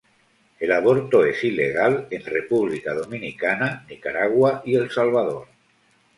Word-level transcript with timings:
El 0.59 0.71
aborto 0.71 1.23
es 1.25 1.43
ilegal 1.43 2.07
en 2.09 2.25
República 2.25 2.95
Dominicana, 2.95 3.85
Nicaragua, 3.87 4.63
y 4.65 4.73
El 4.73 4.89
Salvador. 4.89 5.45